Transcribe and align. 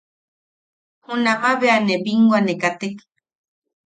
Junama 1.03 1.51
bea 1.59 1.77
ne 1.85 1.95
binwa 2.03 2.39
ne 2.43 2.53
katek. 2.61 2.95